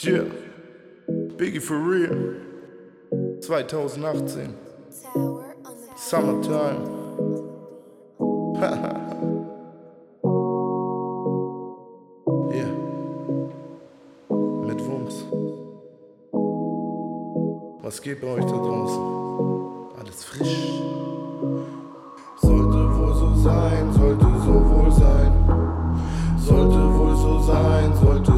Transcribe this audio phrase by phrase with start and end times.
[0.00, 0.22] Yeah,
[1.36, 2.36] Biggie for real.
[3.42, 4.54] 2018.
[5.96, 6.86] Summertime.
[12.54, 12.70] yeah.
[14.68, 15.24] Mit Wumms.
[17.82, 19.02] Was geht bei euch da draußen?
[19.98, 20.80] Alles frisch.
[22.40, 25.32] Sollte wohl so sein, sollte so wohl sein.
[26.38, 28.37] Sollte wohl so sein, sollte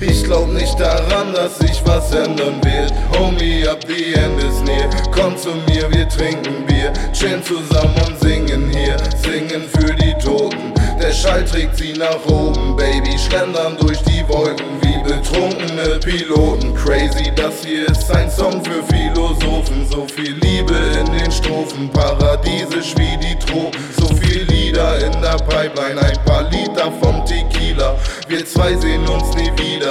[0.00, 2.92] Ich glaub nicht daran, dass sich was ändern wird.
[3.18, 4.90] Homie, ab die End ist near.
[5.10, 6.92] Komm zu mir, wir trinken Bier.
[7.12, 8.96] Chillen zusammen und singen hier.
[9.22, 10.74] Singen für die Toten.
[11.00, 13.18] Der Schall trägt sie nach oben, Baby.
[13.18, 16.74] Schlendern durch die Wolken wie betrunkene Piloten.
[16.74, 19.86] Crazy, das hier ist ein Song für Philosophen.
[19.90, 21.88] So viel Liebe in den Strophen.
[21.90, 23.80] Paradiesisch wie die Tropen.
[23.98, 26.00] So viel Lieder in der Pipeline.
[26.00, 27.96] Ein paar Liter vom Tequila.
[28.28, 29.85] Wir zwei sehen uns nie wieder,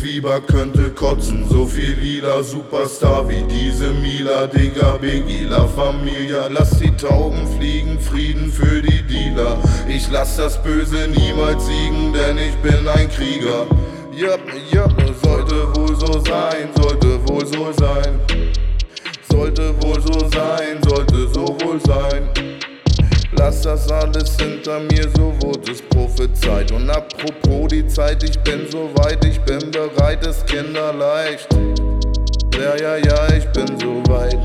[0.00, 1.46] Zwieber könnte kotzen.
[1.46, 6.46] So viel lila Superstar wie diese Mila, Digga, Biggie, La Familia.
[6.48, 9.58] Lass die Tauben fliegen, Frieden für die Dealer.
[9.86, 13.66] Ich lass das Böse niemals siegen, denn ich bin ein Krieger.
[14.16, 14.40] Yup,
[14.72, 18.20] yup, sollte wohl so sein, sollte wohl so sein.
[19.30, 22.30] Sollte wohl so sein, sollte so wohl sein.
[23.42, 26.70] Lass das alles hinter mir, so wurde es prophezeit.
[26.72, 31.48] Und apropos die Zeit, ich bin so weit, ich bin bereit, es kinderleicht.
[32.54, 34.38] Ja, ja, ja, ich bin so weit.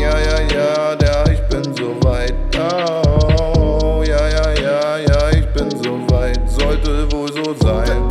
[0.00, 2.34] Ja, ja, ja, ja, ich bin so weit.
[2.58, 6.40] Oh, ja, ja, ja, ja, ich bin so weit.
[6.50, 8.10] Sollte wohl so sein,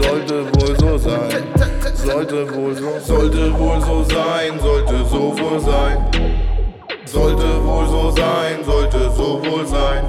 [0.00, 1.42] sollte wohl so sein.
[1.92, 6.49] Sollte wohl so, sollte wohl so sein, sollte so wohl sein.
[7.12, 10.04] Sollte wohl so sein, sollte so wohl sein.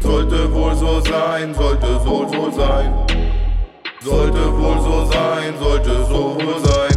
[0.00, 2.94] Sollte wohl so sein, sollte so wohl sein.
[4.00, 6.96] Sollte wohl so sein, sollte so wohl sein.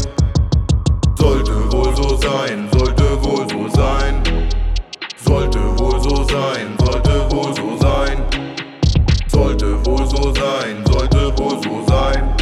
[1.18, 4.24] Sollte wohl so sein, sollte wohl so sein.
[5.18, 8.24] Sollte wohl so sein, sollte wohl so sein.
[9.28, 12.34] Sollte wohl so sein, sollte wohl so sein.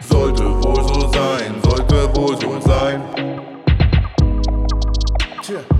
[0.00, 3.25] Sollte wohl so sein, sollte wohl so sein.
[5.46, 5.75] culture.